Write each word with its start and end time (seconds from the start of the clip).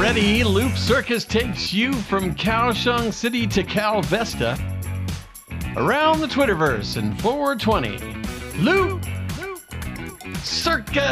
ready. 0.00 0.40
Loopcircus 0.40 1.28
takes 1.28 1.74
you 1.74 1.92
from 1.92 2.34
Kaohsiung 2.34 3.12
City 3.12 3.46
to 3.48 3.62
Kalvesta. 3.62 4.58
Around 5.76 6.20
the 6.20 6.26
Twitterverse 6.26 6.96
in 6.96 7.14
420. 7.18 7.98
Loop 8.62 9.04
Circus! 10.42 11.04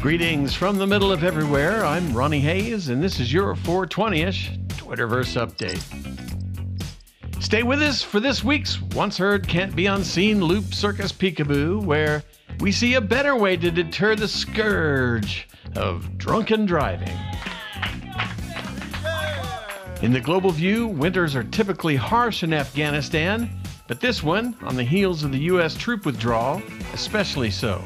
Greetings 0.00 0.54
from 0.54 0.78
the 0.78 0.86
middle 0.86 1.12
of 1.12 1.22
everywhere. 1.22 1.84
I'm 1.84 2.14
Ronnie 2.14 2.40
Hays, 2.40 2.88
and 2.88 3.02
this 3.02 3.20
is 3.20 3.30
your 3.30 3.54
420 3.56 4.22
ish 4.22 4.52
Twitterverse 4.68 5.36
update. 5.36 5.82
Stay 7.42 7.62
with 7.62 7.82
us 7.82 8.02
for 8.02 8.20
this 8.20 8.42
week's 8.42 8.80
Once 8.80 9.18
Heard 9.18 9.46
Can't 9.46 9.76
Be 9.76 9.84
Unseen 9.84 10.40
Loopcircus 10.40 11.12
Peekaboo, 11.12 11.84
where 11.84 12.22
we 12.60 12.72
see 12.72 12.94
a 12.94 13.00
better 13.00 13.36
way 13.36 13.56
to 13.56 13.70
deter 13.70 14.16
the 14.16 14.28
scourge 14.28 15.48
of 15.76 16.18
drunken 16.18 16.66
driving. 16.66 17.16
In 20.02 20.12
the 20.12 20.20
global 20.20 20.50
view, 20.50 20.86
winters 20.86 21.34
are 21.34 21.44
typically 21.44 21.96
harsh 21.96 22.42
in 22.42 22.52
Afghanistan, 22.52 23.50
but 23.86 24.00
this 24.00 24.22
one, 24.22 24.56
on 24.62 24.76
the 24.76 24.84
heels 24.84 25.24
of 25.24 25.32
the 25.32 25.38
U.S. 25.38 25.74
troop 25.76 26.04
withdrawal, 26.04 26.62
especially 26.92 27.50
so. 27.50 27.82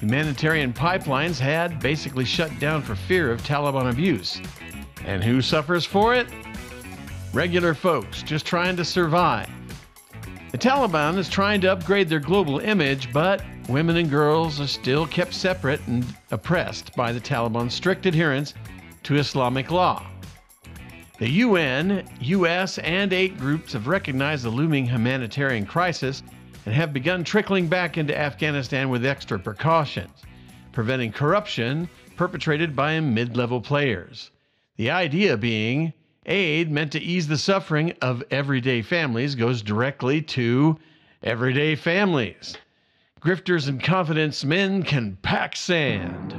Humanitarian 0.00 0.72
pipelines 0.72 1.38
had 1.38 1.78
basically 1.78 2.24
shut 2.24 2.58
down 2.58 2.82
for 2.82 2.94
fear 2.94 3.30
of 3.30 3.42
Taliban 3.42 3.90
abuse. 3.90 4.40
And 5.04 5.22
who 5.22 5.42
suffers 5.42 5.84
for 5.84 6.14
it? 6.14 6.26
Regular 7.32 7.74
folks 7.74 8.22
just 8.22 8.46
trying 8.46 8.76
to 8.76 8.84
survive. 8.84 9.48
The 10.52 10.58
Taliban 10.58 11.16
is 11.16 11.28
trying 11.28 11.60
to 11.60 11.72
upgrade 11.72 12.08
their 12.08 12.18
global 12.18 12.58
image, 12.58 13.12
but 13.12 13.42
women 13.70 13.96
and 13.98 14.10
girls 14.10 14.60
are 14.60 14.66
still 14.66 15.06
kept 15.06 15.32
separate 15.32 15.80
and 15.86 16.04
oppressed 16.32 16.94
by 16.96 17.12
the 17.12 17.20
Taliban's 17.20 17.72
strict 17.72 18.04
adherence 18.04 18.54
to 19.04 19.14
Islamic 19.14 19.70
law. 19.70 20.04
The 21.18 21.30
UN, 21.30 22.04
US, 22.20 22.78
and 22.78 23.12
eight 23.12 23.38
groups 23.38 23.74
have 23.74 23.86
recognized 23.86 24.44
the 24.44 24.50
looming 24.50 24.86
humanitarian 24.86 25.66
crisis 25.66 26.24
and 26.66 26.74
have 26.74 26.92
begun 26.92 27.22
trickling 27.22 27.68
back 27.68 27.96
into 27.96 28.18
Afghanistan 28.18 28.88
with 28.88 29.06
extra 29.06 29.38
precautions, 29.38 30.24
preventing 30.72 31.12
corruption 31.12 31.88
perpetrated 32.16 32.74
by 32.74 32.98
mid 32.98 33.36
level 33.36 33.60
players. 33.60 34.32
The 34.78 34.90
idea 34.90 35.36
being 35.36 35.92
aid 36.26 36.70
meant 36.70 36.90
to 36.92 37.00
ease 37.00 37.28
the 37.28 37.38
suffering 37.38 37.94
of 38.02 38.24
everyday 38.30 38.82
families 38.82 39.36
goes 39.36 39.62
directly 39.62 40.22
to 40.22 40.78
everyday 41.22 41.76
families. 41.76 42.56
Grifters 43.20 43.68
and 43.68 43.82
confidence 43.82 44.46
men 44.46 44.82
can 44.82 45.18
pack 45.20 45.54
sand. 45.54 46.32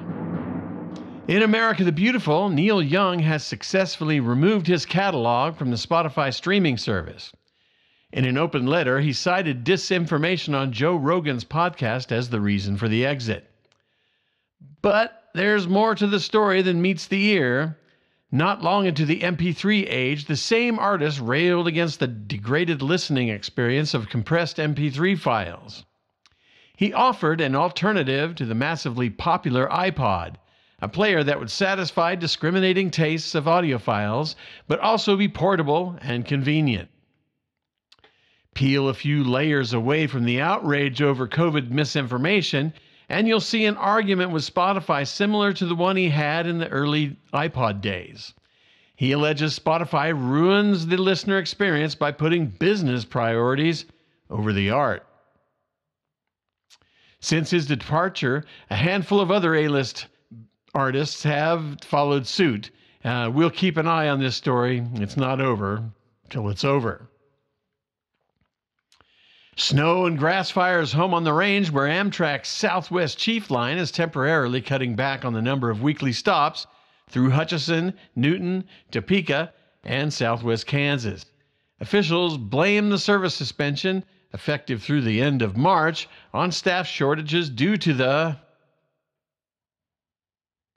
In 1.28 1.44
America 1.44 1.84
the 1.84 1.92
Beautiful, 1.92 2.50
Neil 2.50 2.82
Young 2.82 3.20
has 3.20 3.44
successfully 3.44 4.20
removed 4.20 4.66
his 4.66 4.88
catalog 4.88 5.56
from 5.56 5.70
the 5.70 5.78
Spotify 5.78 6.34
streaming 6.34 6.78
service. 6.78 7.32
In 8.12 8.26
an 8.26 8.36
open 8.36 8.66
letter, 8.66 9.00
he 9.00 9.14
cited 9.14 9.64
disinformation 9.64 10.56
on 10.56 10.72
Joe 10.72 10.96
Rogan's 10.96 11.46
podcast 11.46 12.12
as 12.12 12.32
the 12.32 12.42
reason 12.42 12.78
for 12.78 12.88
the 12.88 13.06
exit. 13.06 13.48
But 14.82 15.30
there's 15.36 15.68
more 15.68 15.94
to 15.94 16.08
the 16.08 16.20
story 16.20 16.64
than 16.64 16.82
meets 16.82 17.06
the 17.06 17.24
ear. 17.28 17.78
Not 18.32 18.64
long 18.64 18.88
into 18.88 19.06
the 19.06 19.20
MP3 19.20 19.86
age, 19.88 20.26
the 20.26 20.36
same 20.36 20.80
artist 20.80 21.20
railed 21.20 21.68
against 21.68 22.00
the 22.00 22.08
degraded 22.08 22.82
listening 22.82 23.30
experience 23.30 23.94
of 23.94 24.10
compressed 24.10 24.58
MP3 24.58 25.20
files. 25.20 25.86
He 26.78 26.94
offered 26.94 27.42
an 27.42 27.56
alternative 27.56 28.36
to 28.36 28.46
the 28.46 28.56
massively 28.56 29.10
popular 29.10 29.68
iPod, 29.68 30.36
a 30.82 30.88
player 30.88 31.24
that 31.24 31.40
would 31.40 31.52
satisfy 31.52 32.16
discriminating 32.16 32.90
tastes 32.90 33.36
of 33.36 33.46
audiophiles, 33.46 34.36
but 34.68 34.80
also 34.80 35.16
be 35.16 35.28
portable 35.28 35.98
and 36.02 36.26
convenient. 36.26 36.90
Peel 38.54 38.90
a 38.90 38.94
few 38.94 39.24
layers 39.24 39.74
away 39.74 40.08
from 40.08 40.26
the 40.26 40.42
outrage 40.42 41.02
over 41.02 41.28
COVID 41.28 41.70
misinformation, 41.70 42.74
and 43.08 43.28
you'll 43.28 43.40
see 43.40 43.66
an 43.66 43.78
argument 43.78 44.32
with 44.32 44.50
Spotify 44.50 45.08
similar 45.08 45.54
to 45.54 45.66
the 45.66 45.76
one 45.76 45.98
he 45.98 46.10
had 46.10 46.48
in 46.48 46.58
the 46.58 46.70
early 46.70 47.18
iPod 47.34 47.82
days. 47.82 48.34
He 48.96 49.12
alleges 49.12 49.58
Spotify 49.58 50.14
ruins 50.14 50.88
the 50.88 50.98
listener 50.98 51.38
experience 51.38 51.96
by 51.96 52.12
putting 52.12 52.48
business 52.48 53.06
priorities 53.06 53.86
over 54.30 54.54
the 54.54 54.70
art. 54.70 55.06
Since 57.22 57.52
his 57.52 57.68
departure, 57.68 58.46
a 58.70 58.76
handful 58.76 59.22
of 59.22 59.32
other 59.32 59.56
A 59.56 59.68
list 59.68 60.08
artists 60.74 61.24
have 61.24 61.80
followed 61.82 62.26
suit. 62.26 62.72
Uh, 63.04 63.30
we'll 63.34 63.52
keep 63.52 63.78
an 63.78 63.88
eye 63.88 64.10
on 64.10 64.20
this 64.20 64.36
story. 64.36 64.84
It's 64.96 65.18
not 65.18 65.40
over 65.40 65.84
till 66.30 66.50
it's 66.50 66.64
over. 66.64 67.08
Snow 69.56 70.08
and 70.08 70.18
grass 70.18 70.50
fires 70.50 70.94
home 70.94 71.14
on 71.14 71.24
the 71.24 71.34
range 71.34 71.70
where 71.70 71.88
Amtrak's 71.88 72.50
Southwest 72.50 73.20
Chief 73.20 73.52
line 73.52 73.78
is 73.78 73.92
temporarily 73.92 74.62
cutting 74.62 74.96
back 74.96 75.24
on 75.24 75.34
the 75.34 75.42
number 75.42 75.70
of 75.70 75.84
weekly 75.84 76.14
stops 76.14 76.66
through 77.10 77.30
Hutchinson, 77.30 77.94
Newton, 78.16 78.64
Topeka, 78.90 79.54
and 79.84 80.12
Southwest 80.12 80.66
Kansas. 80.66 81.26
Officials 81.80 82.38
blame 82.38 82.90
the 82.90 82.98
service 82.98 83.36
suspension, 83.36 84.06
effective 84.34 84.82
through 84.82 85.02
the 85.02 85.22
end 85.22 85.42
of 85.42 85.58
March, 85.58 86.08
on 86.34 86.52
staff 86.52 86.88
shortages 86.88 87.50
due 87.50 87.78
to 87.78 87.94
the. 87.94 88.38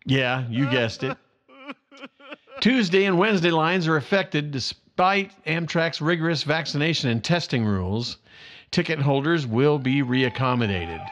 Yeah, 0.04 0.46
you 0.48 0.70
guessed 0.70 1.02
it. 1.02 1.16
Tuesday 2.60 3.04
and 3.04 3.18
Wednesday 3.18 3.50
lines 3.50 3.88
are 3.88 3.96
affected 3.96 4.50
despite 4.50 5.32
Amtrak's 5.44 6.00
rigorous 6.00 6.44
vaccination 6.44 7.10
and 7.10 7.22
testing 7.22 7.64
rules 7.64 8.18
ticket 8.74 8.98
holders 8.98 9.46
will 9.46 9.78
be 9.78 10.02
reaccommodated. 10.02 11.06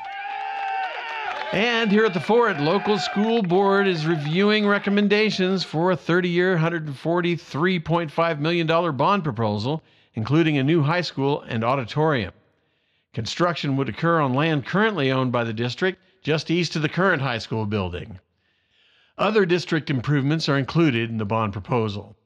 And 1.52 1.92
here 1.92 2.04
at 2.04 2.12
the 2.12 2.20
Fort, 2.20 2.58
local 2.58 2.98
school 2.98 3.40
board 3.40 3.86
is 3.86 4.04
reviewing 4.04 4.66
recommendations 4.66 5.62
for 5.62 5.92
a 5.92 5.96
30-year, 5.96 6.56
$143.5 6.56 8.38
million 8.40 8.96
bond 8.96 9.22
proposal, 9.22 9.82
including 10.14 10.58
a 10.58 10.64
new 10.64 10.82
high 10.82 11.00
school 11.00 11.42
and 11.42 11.64
auditorium. 11.64 12.32
Construction 13.12 13.76
would 13.76 13.88
occur 13.88 14.20
on 14.20 14.34
land 14.34 14.66
currently 14.66 15.10
owned 15.10 15.32
by 15.32 15.44
the 15.44 15.52
district, 15.52 16.00
just 16.22 16.50
east 16.50 16.76
of 16.76 16.82
the 16.82 16.88
current 16.88 17.22
high 17.22 17.38
school 17.38 17.66
building. 17.66 18.18
Other 19.18 19.44
district 19.44 19.90
improvements 19.90 20.48
are 20.48 20.58
included 20.58 21.10
in 21.10 21.18
the 21.18 21.24
bond 21.24 21.52
proposal. 21.52 22.16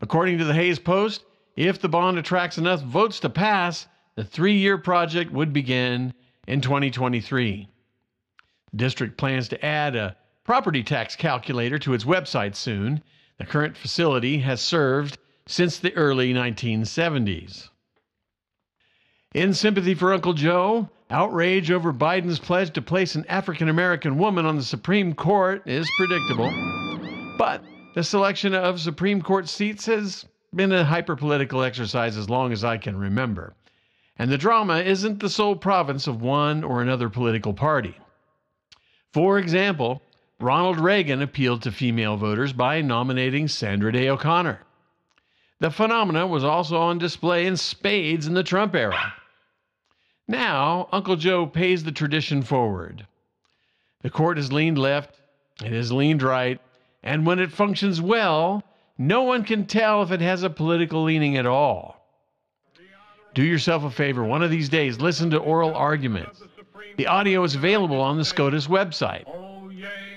According 0.00 0.38
to 0.38 0.44
the 0.44 0.54
Hays 0.54 0.78
Post, 0.78 1.24
if 1.56 1.80
the 1.80 1.88
bond 1.88 2.18
attracts 2.18 2.58
enough 2.58 2.80
votes 2.82 3.18
to 3.20 3.28
pass, 3.28 3.88
the 4.14 4.24
three 4.24 4.54
year 4.54 4.78
project 4.78 5.32
would 5.32 5.52
begin 5.52 6.14
in 6.46 6.60
2023. 6.60 7.68
The 8.70 8.76
district 8.76 9.16
plans 9.16 9.48
to 9.48 9.64
add 9.64 9.96
a 9.96 10.16
property 10.44 10.82
tax 10.84 11.16
calculator 11.16 11.78
to 11.80 11.94
its 11.94 12.04
website 12.04 12.54
soon. 12.54 13.02
The 13.38 13.46
current 13.46 13.76
facility 13.76 14.38
has 14.38 14.60
served 14.60 15.18
since 15.48 15.80
the 15.80 15.92
early 15.96 16.32
1970s. 16.32 17.70
In 19.34 19.52
sympathy 19.52 19.94
for 19.94 20.12
Uncle 20.12 20.34
Joe, 20.34 20.88
outrage 21.10 21.72
over 21.72 21.92
Biden's 21.92 22.38
pledge 22.38 22.72
to 22.74 22.80
place 22.80 23.16
an 23.16 23.26
African 23.26 23.68
American 23.68 24.16
woman 24.16 24.46
on 24.46 24.54
the 24.54 24.62
Supreme 24.62 25.12
Court 25.12 25.66
is 25.66 25.90
predictable. 25.96 26.50
But 27.36 27.64
the 27.96 28.04
selection 28.04 28.54
of 28.54 28.80
Supreme 28.80 29.20
Court 29.20 29.48
seats 29.48 29.86
has 29.86 30.24
been 30.54 30.70
a 30.70 30.84
hyperpolitical 30.84 31.66
exercise 31.66 32.16
as 32.16 32.30
long 32.30 32.52
as 32.52 32.62
I 32.62 32.78
can 32.78 32.96
remember 32.96 33.56
and 34.18 34.30
the 34.30 34.38
drama 34.38 34.78
isn't 34.78 35.20
the 35.20 35.30
sole 35.30 35.54
province 35.54 36.06
of 36.06 36.20
one 36.20 36.64
or 36.64 36.82
another 36.82 37.08
political 37.08 37.54
party. 37.54 37.94
For 39.12 39.38
example, 39.38 40.02
Ronald 40.40 40.78
Reagan 40.78 41.22
appealed 41.22 41.62
to 41.62 41.72
female 41.72 42.16
voters 42.16 42.52
by 42.52 42.80
nominating 42.80 43.48
Sandra 43.48 43.92
Day 43.92 44.08
O'Connor. 44.08 44.60
The 45.60 45.70
phenomena 45.70 46.26
was 46.26 46.44
also 46.44 46.76
on 46.76 46.98
display 46.98 47.46
in 47.46 47.56
spades 47.56 48.26
in 48.26 48.34
the 48.34 48.44
Trump 48.44 48.74
era. 48.74 49.14
Now, 50.28 50.88
Uncle 50.92 51.16
Joe 51.16 51.46
pays 51.46 51.82
the 51.82 51.92
tradition 51.92 52.42
forward. 52.42 53.06
The 54.02 54.10
court 54.10 54.36
has 54.36 54.52
leaned 54.52 54.78
left, 54.78 55.20
it 55.64 55.72
has 55.72 55.90
leaned 55.90 56.22
right, 56.22 56.60
and 57.02 57.26
when 57.26 57.40
it 57.40 57.50
functions 57.50 58.00
well, 58.00 58.62
no 58.96 59.22
one 59.22 59.42
can 59.42 59.66
tell 59.66 60.02
if 60.02 60.12
it 60.12 60.20
has 60.20 60.42
a 60.42 60.50
political 60.50 61.02
leaning 61.02 61.36
at 61.36 61.46
all. 61.46 62.06
Do 63.34 63.42
yourself 63.42 63.84
a 63.84 63.90
favor 63.90 64.22
one 64.22 64.42
of 64.42 64.50
these 64.50 64.68
days, 64.68 65.00
listen 65.00 65.30
to 65.30 65.38
oral 65.38 65.74
arguments. 65.74 66.42
The 66.96 67.06
audio 67.06 67.42
is 67.42 67.54
available 67.54 68.00
on 68.00 68.16
the 68.16 68.24
SCOTUS 68.24 68.68
website. 68.68 69.24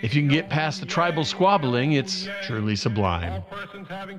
If 0.01 0.15
you 0.15 0.21
can 0.21 0.30
get 0.30 0.50
past 0.50 0.80
the 0.80 0.88
tribal 0.88 1.24
squabbling, 1.24 1.94
it's 1.94 2.27
truly 2.44 2.75
sublime. 2.75 3.44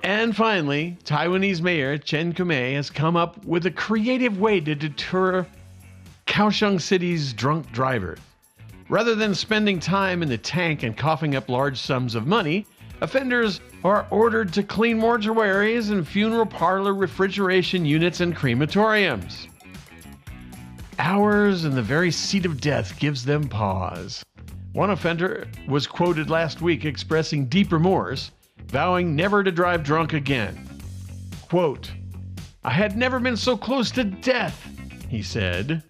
And 0.04 0.36
finally, 0.36 1.00
Taiwanese 1.04 1.62
Mayor 1.62 1.98
Chen 1.98 2.34
Kume 2.34 2.76
has 2.76 2.90
come 2.90 3.18
up 3.18 3.44
with 3.44 3.66
a 3.66 3.72
creative 3.72 4.40
way 4.40 4.62
to 4.62 4.74
deter 4.74 5.46
Kaohsiung 6.28 6.80
City's 6.80 7.34
drunk 7.34 7.70
drivers. 7.74 8.20
Rather 8.90 9.16
than 9.16 9.36
spending 9.36 9.82
time 9.82 10.24
in 10.24 10.30
the 10.30 10.38
tank 10.38 10.84
and 10.84 10.96
coughing 10.96 11.36
up 11.36 11.50
large 11.50 11.78
sums 11.78 12.16
of 12.16 12.26
money, 12.26 12.66
offenders 13.02 13.62
are 13.84 14.08
ordered 14.10 14.52
to 14.54 14.64
clean 14.64 15.00
mortuaries 15.00 15.92
and 15.92 16.08
funeral 16.08 16.46
parlor 16.46 16.94
refrigeration 16.94 17.86
units 17.86 18.20
and 18.22 18.36
crematoriums. 18.36 19.48
Hours 21.00 21.66
in 21.66 21.76
the 21.76 21.82
very 21.82 22.12
seat 22.12 22.46
of 22.46 22.60
death 22.60 23.00
gives 23.00 23.24
them 23.24 23.48
pause. 23.48 24.24
One 24.74 24.90
offender 24.90 25.48
was 25.68 25.88
quoted 25.88 26.30
last 26.30 26.62
week 26.62 26.86
expressing 26.86 27.48
deep 27.48 27.72
remorse, 27.72 28.32
vowing 28.68 29.16
never 29.16 29.44
to 29.44 29.52
drive 29.52 29.84
drunk 29.84 30.14
again. 30.14 30.68
Quote, 31.50 31.92
I 32.64 32.72
had 32.72 32.98
never 32.98 33.20
been 33.20 33.38
so 33.38 33.56
close 33.56 33.92
to 33.92 34.04
death, 34.04 34.68
he 35.08 35.22
said. 35.22 35.84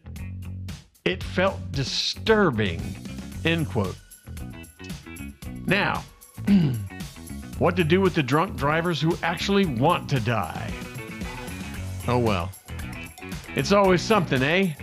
It 1.06 1.24
felt 1.24 1.72
disturbing. 1.72 2.82
End 3.44 3.68
quote. 3.68 3.96
Now, 5.66 6.04
what 7.60 7.76
to 7.76 7.84
do 7.84 8.02
with 8.02 8.14
the 8.14 8.24
drunk 8.24 8.56
drivers 8.56 9.02
who 9.02 9.18
actually 9.24 9.66
want 9.66 10.10
to 10.10 10.20
die? 10.20 10.72
Oh 12.08 12.20
well. 12.20 12.52
It's 13.56 13.72
always 13.72 14.02
something, 14.02 14.42
eh? 14.44 14.74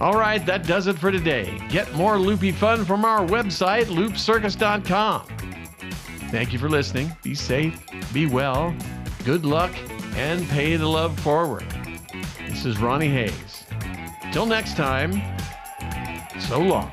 All 0.00 0.14
right, 0.14 0.44
that 0.44 0.66
does 0.66 0.86
it 0.86 0.98
for 0.98 1.10
today. 1.10 1.58
Get 1.70 1.92
more 1.94 2.18
loopy 2.18 2.52
fun 2.52 2.84
from 2.84 3.04
our 3.04 3.24
website, 3.26 3.84
loopcircus.com. 3.84 5.26
Thank 6.30 6.52
you 6.52 6.58
for 6.58 6.68
listening. 6.68 7.12
Be 7.22 7.34
safe, 7.34 7.80
be 8.12 8.26
well, 8.26 8.74
good 9.24 9.46
luck, 9.46 9.72
and 10.16 10.46
pay 10.48 10.76
the 10.76 10.88
love 10.88 11.18
forward. 11.20 11.64
This 12.48 12.64
is 12.64 12.78
Ronnie 12.78 13.08
Hays. 13.08 13.64
Till 14.32 14.46
next 14.46 14.76
time, 14.76 15.22
so 16.40 16.60
long. 16.60 16.90